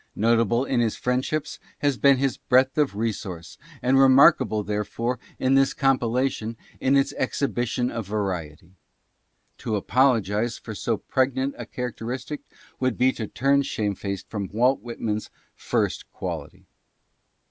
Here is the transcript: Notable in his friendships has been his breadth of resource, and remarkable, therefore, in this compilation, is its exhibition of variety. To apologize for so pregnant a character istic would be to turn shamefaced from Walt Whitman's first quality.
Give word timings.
Notable 0.15 0.65
in 0.65 0.79
his 0.79 0.95
friendships 0.95 1.59
has 1.77 1.95
been 1.95 2.17
his 2.17 2.35
breadth 2.37 2.75
of 2.79 2.95
resource, 2.95 3.59
and 3.83 3.99
remarkable, 3.99 4.63
therefore, 4.63 5.19
in 5.37 5.53
this 5.53 5.75
compilation, 5.75 6.57
is 6.79 6.95
its 6.97 7.13
exhibition 7.19 7.91
of 7.91 8.07
variety. 8.07 8.71
To 9.59 9.75
apologize 9.75 10.57
for 10.57 10.73
so 10.73 10.97
pregnant 10.97 11.53
a 11.59 11.67
character 11.67 12.05
istic 12.07 12.39
would 12.79 12.97
be 12.97 13.11
to 13.11 13.27
turn 13.27 13.61
shamefaced 13.61 14.27
from 14.27 14.49
Walt 14.51 14.79
Whitman's 14.81 15.29
first 15.55 16.09
quality. 16.11 16.65